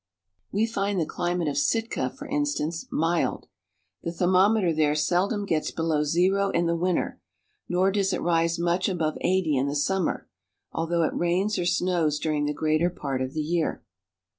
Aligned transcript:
We 0.51 0.65
find 0.65 0.99
the 0.99 1.05
climate 1.05 1.47
of 1.47 1.59
Sitka, 1.59 2.09
for 2.09 2.25
instance, 2.25 2.87
mild. 2.91 3.41
The 3.41 3.45
A 3.45 3.45
Glacier— 3.45 3.99
Alaska. 4.03 4.19
thermometer 4.25 4.73
there 4.73 4.95
seldom 4.95 5.45
gets 5.45 5.69
below 5.69 6.03
zero 6.03 6.49
in 6.49 6.65
the 6.65 6.75
winter, 6.75 7.21
nor 7.69 7.91
does 7.91 8.11
it 8.11 8.19
rise 8.23 8.57
much 8.57 8.89
above 8.89 9.19
eighty 9.21 9.55
in 9.55 9.67
the 9.67 9.75
summer, 9.75 10.27
although 10.71 11.03
it 11.03 11.13
rains 11.13 11.59
or 11.59 11.67
snows 11.67 12.17
during 12.17 12.45
the 12.47 12.51
greater 12.55 12.89
part 12.89 13.21
of 13.21 13.33
the 13.35 13.43
year. 13.43 13.83